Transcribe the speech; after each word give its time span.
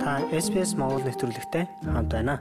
Та 0.00 0.24
SPS 0.32 0.72
Монгол 0.80 1.04
нэвтрүүлэгтэй 1.04 1.68
хамт 1.84 2.08
байна. 2.08 2.40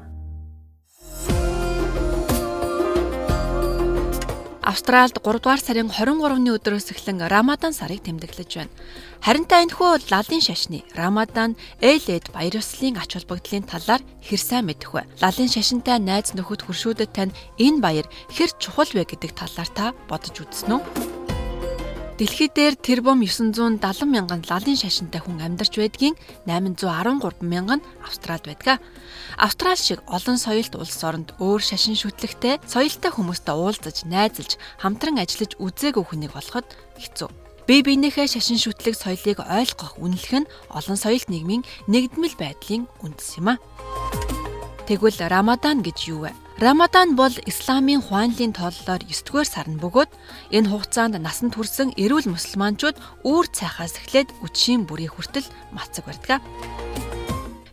Австралид 4.63 5.19
3 5.19 5.43
дугаар 5.43 5.59
сарын 5.59 5.91
23-ны 5.91 6.55
өдрөөс 6.55 6.87
эхлэн 6.95 7.27
Рамадан 7.27 7.75
сарыг 7.75 7.99
тэмдэглэж 8.07 8.51
байна. 8.63 8.71
Харинтай 9.19 9.67
энэхүү 9.67 10.07
лалын 10.07 10.39
шашны 10.39 10.87
Рамадан 10.95 11.59
Эйлэд 11.83 12.31
баяр 12.31 12.63
ёслолын 12.63 12.95
ач 12.95 13.11
холбогдлын 13.19 13.67
талаар 13.67 13.99
хэр 14.23 14.39
сайн 14.39 14.71
мэдэх 14.71 14.95
вэ? 14.95 15.03
Лалын 15.19 15.51
шашинтай 15.51 15.99
найз 15.99 16.31
нөхөд 16.31 16.63
хуршүүдэд 16.63 17.11
тань 17.11 17.35
энэ 17.59 17.83
баяр 17.83 18.07
хэр 18.31 18.55
чухал 18.55 18.87
вэ 18.95 19.03
гэдэг 19.03 19.35
талаар 19.35 19.69
та 19.75 19.85
бодож 20.07 20.47
үзсэн 20.47 20.79
үү? 20.79 21.18
Дэлхий 22.19 22.51
дээр 22.51 22.75
тэр 22.75 22.99
бом 22.99 23.23
970 23.23 23.79
мянган 24.03 24.43
лалын 24.43 24.75
шашинтай 24.75 25.23
хүн 25.23 25.39
амьдарч 25.39 25.79
байдгийн 25.79 26.19
813 26.43 27.47
мянган 27.47 27.79
Австралид 28.03 28.43
байдаг. 28.43 28.83
Австрал 29.39 29.79
шиг 29.79 30.03
олон 30.03 30.35
соёлт 30.35 30.75
улс 30.75 30.99
оронд 30.99 31.31
өөр 31.39 31.63
шашин 31.63 31.95
шүтлэгтэй 31.95 32.59
соёлтой 32.67 33.15
хүмүүстэй 33.15 33.55
уулзаж, 33.55 34.03
найзалж, 34.03 34.59
хамтран 34.83 35.15
ажиллаж 35.15 35.55
үзээгүй 35.63 36.03
хүнийг 36.03 36.35
болоход 36.35 36.67
хэцүү. 36.99 37.31
Бие 37.63 37.87
биенийхээ 37.87 38.27
шашин 38.35 38.59
шүтлэг 38.59 38.99
соёлыг 38.99 39.39
ойлгох, 39.39 39.95
үнэлэх 40.03 40.43
нь 40.43 40.51
олон 40.75 40.99
соёлт 40.99 41.31
нийгмийн 41.31 41.63
нэгдмэл 41.87 42.35
байдлын 42.35 42.91
үндэс 42.99 43.39
юм 43.39 43.55
а. 43.55 43.63
Тэгвэл 44.91 45.23
Рамадан 45.23 45.79
гэж 45.87 46.11
юу 46.11 46.27
вэ? 46.27 46.35
Рамадан 46.59 47.15
бол 47.15 47.31
исламын 47.47 48.03
хуанлын 48.03 48.51
тооллоор 48.51 48.99
9-р 49.07 49.47
сар 49.47 49.67
нь 49.71 49.79
бөгөөд 49.79 50.11
энэ 50.51 50.67
хугацаанд 50.67 51.15
насанд 51.15 51.55
хүрсэн 51.55 51.95
эрүүл 51.95 52.27
мусульманчууд 52.35 52.99
үүр 53.23 53.45
цайхаас 53.47 53.95
эхлээд 53.95 54.35
үдшийн 54.43 54.83
бүрийн 54.83 55.07
хүртэл 55.15 55.47
мацаг 55.71 56.03
барьдаг. 56.03 56.43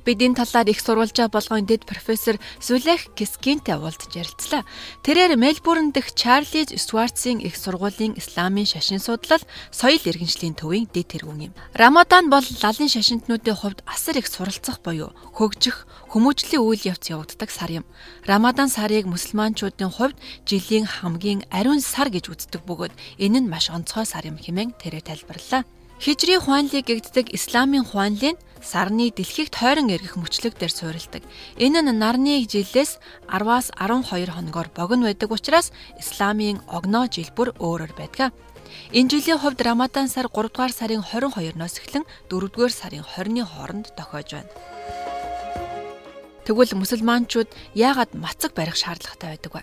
Бид 0.07 0.23
энэ 0.23 0.39
талаар 0.39 0.71
их 0.71 0.79
сурвалжаа 0.79 1.27
болгоон 1.27 1.67
дэд 1.67 1.83
профессор 1.83 2.39
Сүлех 2.63 3.11
Кискинтэй 3.19 3.75
уулзж 3.75 4.15
ярилцлаа. 4.15 4.63
Тэрээр 5.03 5.35
Мельбурн 5.35 5.91
дэх 5.91 6.15
Чарлиз 6.15 6.71
Стюартсын 6.71 7.43
их 7.43 7.59
сургуулийн 7.59 8.15
исламын 8.15 8.71
шашин 8.71 9.03
судлал, 9.03 9.43
соёл 9.75 9.99
иргэншлийн 9.99 10.55
төвийн 10.55 10.87
дэд 10.95 11.11
тэргүүн 11.11 11.51
юм. 11.51 11.53
Рамадан 11.75 12.31
бол 12.31 12.47
лалын 12.63 12.87
шашинтнуудын 12.87 13.59
хувьд 13.59 13.83
асар 13.83 14.23
их 14.23 14.31
суралцах 14.31 14.79
буюу 14.79 15.11
хөгжих, 15.35 15.91
хүмүүжлийн 16.15 16.63
үйл 16.63 16.87
явц 16.87 17.11
явагддаг 17.11 17.51
сар 17.51 17.83
юм. 17.83 17.85
Рамадан 18.31 18.71
сарыг 18.71 19.11
мусульманчуудын 19.11 19.91
хувьд 19.91 20.15
жилийн 20.47 20.87
хамгийн 20.87 21.51
ариун 21.51 21.83
сар 21.83 22.15
гэж 22.15 22.31
үздэг 22.31 22.63
бөгөөд 22.63 22.95
энэ 23.19 23.43
нь 23.43 23.51
маш 23.51 23.75
онцгой 23.75 24.07
сар 24.07 24.23
юм 24.23 24.39
хэмээн 24.39 24.79
тэрэ 24.79 25.03
тайлбарллаа. 25.03 25.67
Хижрийн 25.99 26.45
хуанлыг 26.45 26.85
гэгддэг 26.87 27.33
исламын 27.33 27.83
хуанлын 27.83 28.37
сарны 28.63 29.11
дэлхийд 29.11 29.53
тойрон 29.53 29.93
эргэх 29.93 30.17
мөчлөг 30.17 30.57
дээр 30.57 30.73
суурилдаг. 30.73 31.23
Энэ 31.57 31.81
нь 31.83 31.93
нарны 31.97 32.45
жилээс 32.47 32.99
10-аас 33.29 33.73
12 33.77 34.33
хоногоор 34.33 34.69
богино 34.75 35.07
байдаг 35.07 35.31
учраас 35.31 35.73
исламын 36.01 36.63
огноо 36.67 37.07
жил 37.09 37.31
бүр 37.37 37.53
өөрөөр 37.59 37.93
байдаг. 37.97 38.33
Энэ 38.93 39.11
жилийн 39.11 39.39
хувьд 39.39 39.63
Рамадан 39.63 40.09
сар 40.09 40.27
3 40.29 40.51
дугаар 40.51 40.73
сарын 40.73 41.03
22-ноос 41.03 41.75
эхлэн 41.81 42.05
4 42.31 42.53
дугаар 42.53 42.73
сарын 42.73 43.05
20-ны 43.05 43.43
хооронд 43.45 43.87
тохиож 43.97 44.31
байна. 44.35 44.53
Тэгвэл 46.47 46.79
мусульманчууд 46.79 47.51
яагаад 47.75 48.15
мацаг 48.15 48.55
барих 48.55 48.79
шаардлагатай 48.79 49.35
байдаг 49.35 49.53
вэ? 49.55 49.63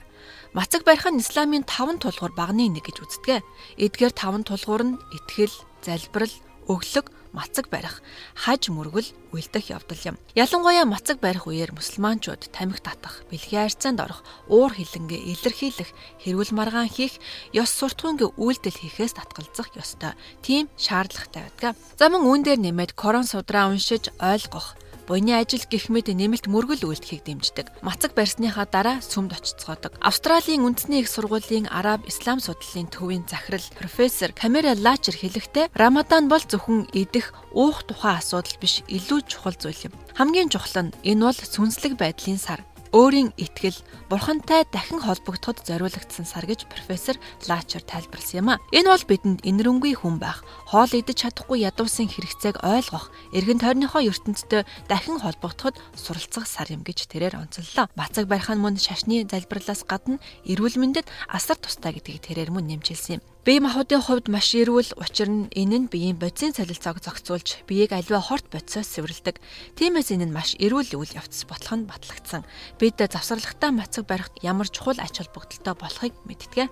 Мацаг 0.52 0.84
барих 0.84 1.08
нь 1.08 1.24
исламын 1.24 1.64
5 1.64 2.04
тулгуур 2.04 2.36
багны 2.36 2.68
нэг 2.68 2.84
гэж 2.84 2.98
үздэг. 3.00 3.40
Эдгээр 3.80 4.12
5 4.12 4.44
тулгуур 4.52 4.84
нь 4.84 5.00
итгэл, 5.16 5.56
залбирал, 5.80 6.36
өглөг, 6.68 7.08
мацаг 7.34 7.68
барих, 7.74 8.06
хаж 8.38 8.70
мөргөл 8.70 9.10
үйлдэх 9.34 9.74
явдал 9.74 10.02
юм. 10.14 10.16
Ялангуяа 10.38 10.86
мацаг 10.86 11.18
барих 11.18 11.50
үеэр 11.50 11.74
мусульманчууд 11.74 12.54
тамхи 12.54 12.80
татах, 12.86 13.26
бэлгийн 13.34 13.66
харьцаанд 13.68 14.00
орох, 14.06 14.22
уур 14.48 14.72
хилэнгээ 14.72 15.34
илэрхийлэх, 15.34 15.90
хэрүүл 16.22 16.54
маргаан 16.54 16.94
хийх, 16.94 17.18
ёс 17.52 17.74
суртахуунгийн 17.74 18.38
үйлдэл 18.38 18.78
хийхээс 18.78 19.18
татгалзах 19.18 19.74
ёстой. 19.74 20.14
Тийм 20.46 20.70
шаардлагатай 20.78 21.50
байдаг. 21.50 21.74
За 21.98 22.08
мөн 22.14 22.22
үүн 22.22 22.42
дээр 22.46 22.62
нэмээд 22.62 22.94
Коран 22.94 23.26
судраа 23.26 23.74
уншиж 23.74 24.14
ойлгох, 24.22 24.78
буйны 25.08 25.38
ажил 25.38 25.64
гих 25.70 25.90
мэд 25.90 26.12
нэмэлт 26.12 26.48
мөргөл 26.50 26.90
үйлдэхийг 26.90 27.24
дэмждэг. 27.24 27.68
Мацаг 27.86 28.18
барьсныхаа 28.18 28.68
дараа 28.68 28.98
сүмд 29.04 29.36
очицгоодог. 29.38 29.96
Австралийн 30.02 30.66
үндэсний 30.66 31.04
их 31.04 31.10
сургуулийн 31.12 31.72
Араб 31.72 32.08
Ислам 32.10 32.40
судлалын 32.44 32.92
төвийн 32.92 33.24
захирал 33.30 33.64
профессор 33.78 34.34
Камера 34.34 34.74
Лачер 34.74 35.16
хэлэхдээ 35.16 35.72
Рамадан 35.74 36.28
бол 36.28 36.42
зөвхөн 36.42 36.92
идэх, 36.92 37.32
уух 37.54 37.84
тухай 37.88 38.18
асуудал 38.18 38.58
биш, 38.60 38.84
илүү 38.88 39.24
чухал 39.30 39.56
зүйл 39.56 39.88
юм. 39.88 39.94
Хамгийн 40.18 40.50
чухал 40.50 40.90
нь 40.90 40.96
энэ 41.06 41.24
бол 41.32 41.40
сүнслэг 41.40 41.96
байдлын 42.00 42.42
сар 42.42 42.66
өөрийн 42.94 43.34
итгэл 43.42 43.74
бурхантай 44.06 44.70
дахин 44.70 45.02
холбогдоход 45.02 45.66
зориулагдсан 45.66 46.30
сар 46.30 46.46
гэж 46.46 46.70
профессор 46.70 47.18
Лачер 47.50 47.82
тайлбарласан 47.82 48.38
юм 48.46 48.50
а. 48.54 48.62
Энэ 48.70 48.94
бол 48.94 49.06
бидэнд 49.10 49.42
инэрэнгүй 49.42 49.98
хүн 49.98 50.22
байх, 50.22 50.46
хоол 50.70 50.94
идэж 50.94 51.26
чадахгүй 51.26 51.66
ядуусын 51.66 52.06
хэрэгцээг 52.06 52.62
ойлгох, 52.62 53.10
эргэн 53.34 53.66
тойрныхоо 53.66 54.06
ертөнцтэй 54.06 54.62
дахин 54.86 55.18
холбогдоход 55.18 55.82
суралцах 55.98 56.46
сар 56.46 56.70
юм 56.70 56.86
гэж 56.86 57.10
тэрээр 57.10 57.42
онцоллоо. 57.42 57.90
Бацаг 57.98 58.30
барих 58.30 58.54
нь 58.54 58.62
мөн 58.62 58.78
шашны 58.78 59.26
залбирлаас 59.26 59.90
гадна 59.90 60.22
эрүүл 60.46 60.78
мэндэд 60.78 61.10
асар 61.34 61.58
тустай 61.58 61.98
гэдгийг 61.98 62.22
тэрээр 62.30 62.54
мөн 62.54 62.70
нэмжэлсэн 62.70 63.18
юм. 63.18 63.26
Бие 63.44 63.60
махбодын 63.60 64.00
хувьд 64.00 64.32
маш 64.32 64.56
эрүүл 64.56 64.96
учир 64.96 65.28
нь 65.28 65.52
энэ 65.52 65.76
нь 65.84 65.92
биеийн 65.92 66.16
бодисын 66.16 66.56
солилцоог 66.56 67.04
зохицуулж 67.04 67.68
биеийг 67.68 67.92
аливаа 67.92 68.24
хорт 68.24 68.48
бодисоос 68.48 68.88
сэвэрлдэг. 68.88 69.44
Тиймээс 69.76 70.16
энэ 70.16 70.32
нь 70.32 70.36
маш 70.38 70.56
эрүүл 70.64 70.96
үйл 70.96 71.12
явц 71.20 71.44
болох 71.44 71.76
нь 71.76 71.84
батлагдсан. 71.84 72.48
Бид 72.84 73.00
завсарлагтай 73.00 73.72
мацаг 73.72 74.04
барихт 74.12 74.44
ямар 74.44 74.68
чухал 74.68 75.00
ач 75.00 75.16
холбогдолтой 75.16 75.72
болохыг 75.72 76.12
мэддэг. 76.28 76.68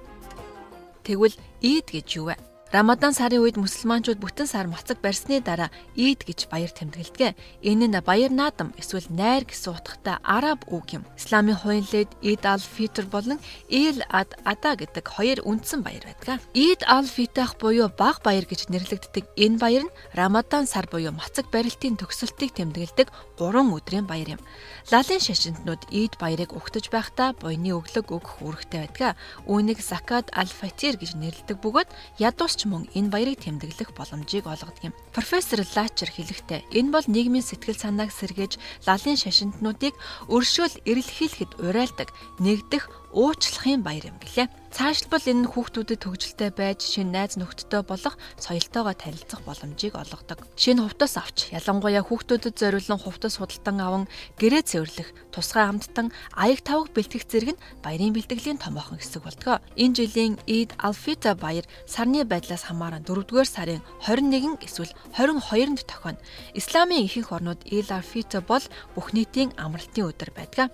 Тэгвэл 1.07 1.39
ийд 1.63 1.88
гэж 1.88 2.07
юу 2.19 2.27
вэ? 2.27 2.50
Рамадан 2.71 3.11
сарын 3.11 3.43
үед 3.43 3.59
мусульманчууд 3.59 4.23
бүтэн 4.23 4.47
сар 4.47 4.63
мацаг 4.71 5.03
барьсны 5.03 5.43
дараа 5.43 5.67
Ийд 5.91 6.23
гэж 6.23 6.47
баяр 6.47 6.71
тэмдэглэдэг. 6.71 7.35
Энэ 7.67 7.91
нь 7.91 7.99
баяр 7.99 8.31
наадам 8.31 8.71
эсвэл 8.79 9.11
найр 9.11 9.43
гэсэн 9.43 9.75
утгатай 9.75 10.15
араб 10.23 10.63
үг 10.71 10.95
юм. 10.95 11.03
Исламын 11.19 11.59
хуйлд 11.59 12.15
Ийд 12.23 12.47
аль-Фитр 12.47 13.11
болон 13.11 13.43
Ил 13.67 13.99
ад 14.07 14.39
Ада 14.47 14.79
гэдэг 14.79 15.03
хоёр 15.03 15.43
үндсэн 15.43 15.83
баяр 15.83 16.07
байдаг. 16.07 16.39
Ийд 16.55 16.87
аль-Фитах 16.87 17.59
буюу 17.59 17.91
баг 17.91 18.23
баяр 18.23 18.47
гэж 18.47 18.71
нэрлэгддэг 18.71 19.27
энэ 19.35 19.59
баяр 19.59 19.83
нь 19.91 19.95
Рамадан 20.15 20.63
сар 20.63 20.88
буюу 20.88 21.11
мацаг 21.11 21.51
барилтын 21.51 21.99
төгсөлтийг 21.99 22.55
тэмдэглэдэг 22.55 23.11
3 23.35 23.67
өдрийн 23.67 24.07
баяр 24.07 24.39
юм. 24.39 24.41
Лалын 24.88 25.19
шашинтнууд 25.19 25.91
Ийд 25.91 26.15
баярыг 26.23 26.55
угтаж 26.55 26.88
байхдаа 26.88 27.35
буйны 27.35 27.75
өглөг 27.75 28.07
өгөх 28.15 28.39
үүрэгтэй 28.39 28.88
байдаг. 28.88 29.19
Үүнийг 29.43 29.83
Закат 29.83 30.31
аль-Фатир 30.31 30.95
гэж 30.95 31.19
нэрлэдэг 31.19 31.59
бөгөөд 31.59 31.91
ядуус 32.15 32.60
ч 32.61 32.69
мөн 32.69 32.85
энэ 32.94 33.09
баярыг 33.09 33.41
тэмдэглэх 33.41 33.97
боломжийг 33.97 34.45
олгодог 34.45 34.85
юм. 34.85 34.94
Профессор 35.09 35.66
Лачер 35.66 36.13
хэлэхдээ 36.13 36.69
энэ 36.77 36.94
бол 36.94 37.07
нийгмийн 37.09 37.41
сэтгэл 37.41 37.81
санааг 37.81 38.13
сэргээж 38.13 38.61
лалын 38.85 39.17
шашинтнуудыг 39.17 39.97
өршөөл 40.29 40.77
эрэлхийлэхэд 40.85 41.57
урайлдаг, 41.57 42.13
нэгдэх 42.38 42.85
уучлахын 43.17 43.81
баяр 43.81 44.13
юм 44.13 44.21
гэлээ. 44.21 44.60
Цаашлбал 44.71 45.19
энэ 45.27 45.43
нь 45.43 45.51
хүүхдүүдэд 45.51 45.99
төгжилтэй 45.99 46.51
байж 46.55 46.79
шинэ 46.79 47.11
найз 47.11 47.35
нөхдөдтэй 47.35 47.83
болох 47.83 48.15
соёлтойгоо 48.39 48.95
танилцах 48.95 49.43
боломжийг 49.43 49.99
олгодог. 49.99 50.47
Шинэ 50.55 50.87
хувцас 50.87 51.19
авч 51.19 51.51
ялангуяа 51.51 51.99
хүүхдүүдэд 52.07 52.55
зориулсан 52.55 52.95
хувцас 53.03 53.35
худалдан 53.35 53.77
аван 53.83 54.03
гэрээ 54.39 54.63
цэвэрлэх, 54.63 55.11
тусгай 55.35 55.67
хамттан 55.67 56.15
аяг 56.39 56.63
тавг 56.63 56.87
бэлтгэх 56.95 57.27
зэрэг 57.27 57.59
нь 57.59 57.63
баярын 57.83 58.15
бэлтгэлийн 58.15 58.63
томоохон 58.63 59.03
хэсэг 59.03 59.27
болдгоо. 59.27 59.59
Энэ 59.75 59.95
жилийн 60.07 60.39
Eid 60.47 60.71
al-Fitr 60.79 61.35
баяр 61.35 61.67
сарны 61.83 62.23
байдлаас 62.23 62.71
хамааран 62.71 63.03
4-р 63.03 63.43
сарын 63.43 63.83
21 64.07 64.63
эсвэл 64.63 64.95
22-нд 65.19 65.83
тохино. 65.83 66.23
Исламын 66.55 67.03
ихэнх 67.03 67.35
орнууд 67.35 67.67
Eid 67.67 67.91
al-Fitr 67.91 68.39
бол 68.39 68.63
бүх 68.95 69.12
нийтийн 69.12 69.51
амралтын 69.59 70.07
өдөр 70.07 70.31
байдаг. 70.31 70.71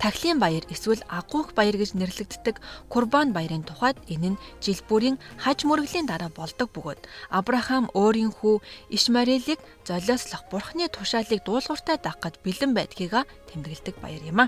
Тахлын 0.00 0.38
баяр 0.42 0.64
эсвэл 0.72 1.02
агуух 1.08 1.52
баяр 1.58 1.76
гэж 1.78 1.94
нэрлэгддэг 1.98 2.56
Курбан 2.92 3.32
баярын 3.36 3.64
тухайд 3.66 3.98
энэ 4.12 4.34
нь 4.34 4.40
жил 4.64 4.80
бүрийн 4.88 5.16
хаж 5.42 5.64
мөргөлийн 5.68 6.06
дараа 6.08 6.30
болдог 6.32 6.68
бөгөөд 6.72 7.00
Авраам 7.38 7.86
өөрийн 7.94 8.32
хүү 8.38 8.62
Ишмарелийг 8.96 9.60
золиослох 9.88 10.42
бурхны 10.50 10.86
тушаалыг 10.88 11.40
дуулууртай 11.44 11.96
дагахад 12.00 12.40
бэлэн 12.44 12.72
байдгийг 12.74 13.14
тэмдэглэдэг 13.48 13.94
баяр 14.02 14.22
юм 14.24 14.40
а. 14.44 14.46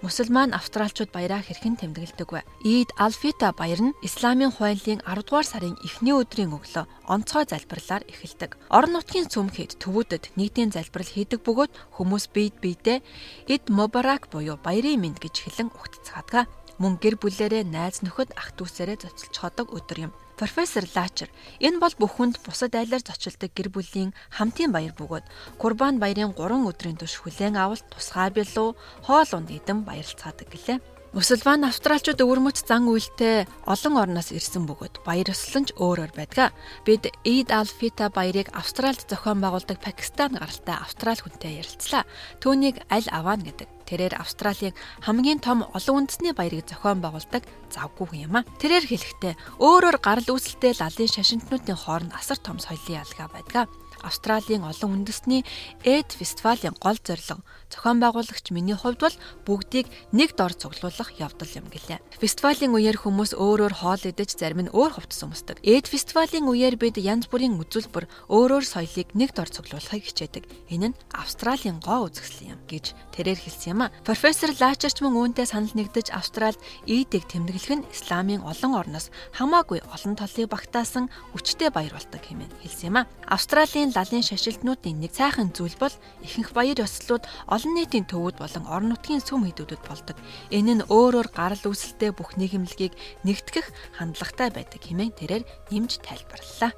Мусульман 0.00 0.56
австралчууд 0.56 1.12
баяраа 1.12 1.44
хэрхэн 1.44 1.76
тэмдэглэдэг 1.76 2.28
вэ? 2.32 2.40
Ийд 2.64 2.88
Алфита 2.96 3.52
баяр 3.52 3.84
нь 3.84 3.96
Исламын 4.00 4.48
хуулийн 4.48 5.04
10 5.04 5.28
дугаар 5.28 5.44
сарын 5.44 5.76
эхний 5.84 6.16
өдрийн 6.16 6.56
өглөө 6.56 6.88
онцгой 7.04 7.44
залбирлаар 7.44 8.08
эхэлдэг. 8.08 8.56
Орон 8.72 8.96
нутгийн 8.96 9.28
цөмхөд 9.28 9.76
төвүүдэд 9.76 10.40
нийтийн 10.40 10.72
залбирал 10.72 11.04
хийдэг 11.12 11.44
бөгөөд 11.44 11.72
хүмүүс 12.00 12.32
биед 12.32 12.56
биедээ 12.64 13.04
Ид 13.52 13.68
Мубарак 13.68 14.32
буюу 14.32 14.56
баярын 14.56 15.04
мэнд 15.04 15.20
гэж 15.20 15.36
хэлэн 15.44 15.68
угтцгаадаг. 15.68 16.48
Мөн 16.80 16.96
гэр 16.96 17.20
бүлэрээ 17.20 17.68
найз 17.68 18.00
нөхөд 18.00 18.32
ах 18.40 18.56
дүүсээрээ 18.56 19.04
зоцолцоходог 19.04 19.68
өдөр 19.68 20.08
юм. 20.08 20.12
Профессор 20.40 20.88
Лачер 20.96 21.28
энэ 21.60 21.76
бол 21.84 21.92
бүх 22.00 22.16
хүнд 22.16 22.40
бусад 22.40 22.72
айлаар 22.72 23.04
зочилдог 23.04 23.52
гэр 23.52 23.68
бүлийн 23.68 24.16
хамтын 24.32 24.72
баяр 24.72 24.96
бөгөөд 24.96 25.28
Курбан 25.60 26.00
баярын 26.00 26.32
3 26.32 26.64
өдрийн 26.64 26.96
турш 26.96 27.20
хүлээн 27.20 27.60
авалт 27.60 27.84
тусгай 27.92 28.32
бэлүү 28.32 28.68
хоол 29.04 29.30
унд 29.36 29.52
идэн 29.52 29.84
баярлцаадаг 29.84 30.48
гэлээ. 30.48 30.99
Мусульман 31.10 31.66
австралчууд 31.66 32.22
өвөрмөц 32.22 32.62
зан 32.70 32.86
үйлтэй 32.86 33.42
олон 33.66 33.94
орноос 33.98 34.30
ирсэн 34.30 34.62
бөгөөд 34.70 35.02
баяр 35.02 35.34
ёслон 35.34 35.66
ч 35.66 35.74
өөрөөр 35.74 36.14
байдаг. 36.14 36.54
Бид 36.86 37.10
Eid 37.26 37.50
al-Fitr 37.50 38.14
баярыг 38.14 38.46
Австральд 38.54 39.10
зохион 39.10 39.42
байгуулдаг 39.42 39.82
Пакистан 39.82 40.38
гаралтай 40.38 40.78
австрал 40.78 41.18
хүнтэй 41.18 41.58
ярилцлаа. 41.58 42.06
Түүнийг 42.38 42.86
аль 42.86 43.10
аваана 43.10 43.42
гэдэг. 43.42 43.66
Тэрээр 43.90 44.22
Австралийн 44.22 44.78
хамгийн 45.02 45.42
том 45.42 45.66
олон 45.74 46.06
үндэсний 46.06 46.30
баярыг 46.30 46.70
зохион 46.70 47.02
байгуулдаг 47.02 47.42
завгүй 47.74 48.06
хүн 48.06 48.24
юм 48.30 48.34
а. 48.38 48.46
Тэрээр 48.62 48.86
хэлэхдээ 48.86 49.34
өөрөөр 49.58 49.98
гарал 49.98 50.30
үүсэлтэй 50.30 50.78
лалын 50.78 51.10
шашинтнуудын 51.10 51.74
хооронд 51.74 52.14
асар 52.14 52.38
том 52.38 52.62
соёлын 52.62 53.02
ялгаа 53.02 53.26
байдаг. 53.34 53.66
Австралийн 54.02 54.64
олон 54.64 55.04
үндэсний 55.04 55.44
Эд 55.84 56.10
фестивалийн 56.12 56.74
гол 56.80 56.98
зорилго 57.00 57.44
зохион 57.70 58.02
байгуулагч 58.02 58.50
миний 58.50 58.74
хувьд 58.74 59.00
бол 59.00 59.16
бүгдийг 59.46 59.86
нэг 60.12 60.34
дор 60.34 60.52
цуглуулах 60.52 61.14
явдал 61.16 61.48
юм 61.54 61.70
гэлээ. 61.70 62.02
Фестивалийн 62.18 62.74
үеэр 62.74 62.98
хүмүүс 62.98 63.38
өөрөөр 63.38 63.74
хоол 63.80 64.02
идэж 64.02 64.34
зарим 64.34 64.66
нь 64.66 64.74
өөр 64.74 64.98
хувцас 64.98 65.22
өмсдөг. 65.22 65.62
Эд 65.62 65.86
фестивалийн 65.86 66.50
үеэр 66.50 66.74
бид 66.76 66.98
янз 66.98 67.30
бүрийн 67.30 67.56
үзүүлбэр 67.62 68.10
өөрөөр 68.26 68.64
соёлыг 68.66 69.14
нэг 69.14 69.30
дор 69.38 69.46
цуглуулахыг 69.46 70.02
хичээдэг. 70.02 70.44
Энэ 70.74 70.90
нь 70.90 70.98
Австралийн 71.14 71.78
гоо 71.78 72.10
үзэсгэлэн 72.10 72.58
юм 72.58 72.60
гэж 72.66 72.84
тэрээр 73.14 73.38
хэлсэн 73.38 73.70
юм 73.78 73.80
а. 73.86 73.92
Профессор 74.02 74.50
Лачерч 74.50 74.98
мөн 75.00 75.14
үүнтэй 75.14 75.46
санал 75.46 75.70
нэгдэж 75.70 76.10
Австралид 76.10 76.58
Идийг 76.90 77.30
тэмдэглэх 77.30 77.70
нь 77.70 77.86
исламын 77.94 78.42
олон 78.42 78.72
орноос 78.74 79.14
хамаагүй 79.38 79.78
олон 79.94 80.18
толыг 80.18 80.50
багтаасан 80.50 81.06
хүчтэй 81.32 81.70
баяр 81.70 81.94
болдог 81.94 82.18
хэмээн 82.18 82.50
хэлсэн 82.66 82.88
юм 82.90 82.96
а. 82.98 83.08
Австралийн 83.30 83.89
лалын 83.94 84.24
шашилтнуудын 84.24 85.00
нэг 85.02 85.12
сайхан 85.14 85.50
зүйл 85.54 85.76
бол 85.78 85.94
ихэнх 86.22 86.50
баяр 86.56 86.78
ёслолууд 86.82 87.24
олон 87.50 87.72
нийтийн 87.74 88.06
төвүүд 88.06 88.36
болон 88.40 88.64
орон 88.66 88.90
нутгийн 88.94 89.22
сүм 89.22 89.46
хийдүүдэд 89.46 89.82
болдог. 89.86 90.16
Энэ 90.54 90.80
нь 90.80 90.86
өөрөөр 90.88 91.28
гарал 91.30 91.64
үүсэлтэй 91.66 92.10
бүх 92.14 92.38
нийгэмлэгийг 92.40 92.94
нэгтгэх 93.26 93.66
хандлагатай 93.98 94.48
байдаг 94.54 94.80
хэмээн 94.80 95.14
тэрээр 95.14 95.44
нэмж 95.70 96.02
тайлбарллаа. 96.02 96.72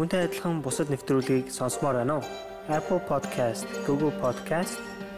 Үүнтэй 0.00 0.24
адилхан 0.24 0.64
бусад 0.64 0.88
нэвтрүүлгийг 0.88 1.52
сонсомоор 1.52 2.00
байна 2.00 2.22
уу? 2.22 2.24
Apple 2.70 3.02
Podcast, 3.04 3.66
Google 3.84 4.14
Podcast, 4.22 4.78